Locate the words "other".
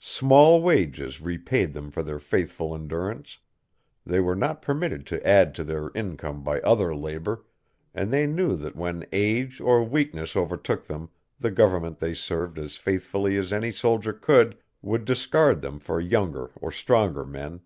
6.60-6.94